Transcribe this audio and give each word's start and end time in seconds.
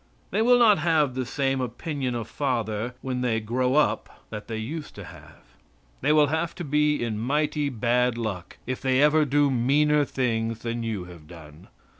They 0.31 0.41
will 0.41 0.57
not 0.57 0.79
have 0.79 1.13
the 1.13 1.27
same 1.27 1.61
opinion 1.61 2.15
of 2.15 2.27
father 2.27 2.95
when 3.03 3.21
they 3.21 3.39
grow 3.39 3.75
up 3.75 4.25
that 4.31 4.47
they 4.47 4.57
used 4.57 4.95
to 4.95 5.03
have. 5.03 5.43
They 6.01 6.11
will 6.11 6.25
have 6.25 6.55
to 6.55 6.63
be 6.63 6.95
in 7.03 7.19
mighty 7.19 7.69
bad 7.69 8.17
luck 8.17 8.57
if 8.65 8.81
they 8.81 8.99
ever 8.99 9.25
do 9.25 9.51
meaner 9.51 10.03
things 10.03 10.63
than 10.63 10.81
you 10.81 11.03
have 11.05 11.27
done. 11.27 11.67